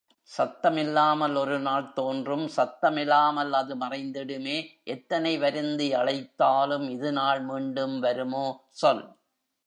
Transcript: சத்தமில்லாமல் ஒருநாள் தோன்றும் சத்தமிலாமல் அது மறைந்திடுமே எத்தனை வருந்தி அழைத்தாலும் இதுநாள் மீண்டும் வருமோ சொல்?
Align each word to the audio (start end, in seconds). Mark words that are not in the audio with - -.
சத்தமில்லாமல் 0.31 1.35
ஒருநாள் 1.35 1.93
தோன்றும் 1.93 2.45
சத்தமிலாமல் 2.55 3.51
அது 3.51 3.75
மறைந்திடுமே 3.75 4.55
எத்தனை 4.83 5.37
வருந்தி 5.37 5.93
அழைத்தாலும் 5.93 6.87
இதுநாள் 6.89 7.41
மீண்டும் 7.41 7.99
வருமோ 7.99 8.45
சொல்? 8.71 9.03